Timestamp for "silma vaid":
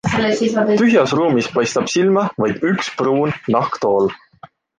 1.97-2.65